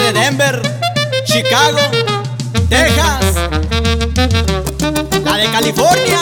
[0.00, 0.62] de Denver,
[1.24, 1.78] Chicago,
[2.68, 3.34] Texas,
[5.24, 6.20] la de California.